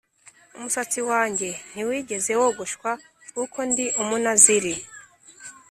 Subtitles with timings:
[0.55, 2.91] umusatsi wanjye ntiwigeze wogoshwa
[3.33, 4.73] kuko ndi Umunaziri